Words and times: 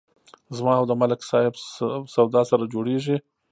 زما 0.57 0.73
او 0.79 0.85
د 0.89 0.93
ملک 1.01 1.21
صاحب 1.29 1.53
سودا 2.13 2.41
سره 2.51 2.63
جوړیږي. 2.73 3.17